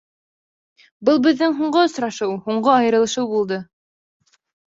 Был 1.09 1.19
беҙҙең 1.25 1.53
һуңғы 1.59 1.83
осрашыу, 1.83 2.33
һуңғы 2.47 2.73
айырылышыу 2.79 3.31
булды. 3.37 3.59